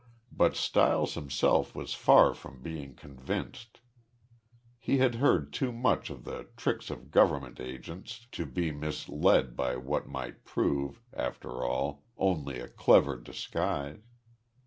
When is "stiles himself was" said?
0.55-1.93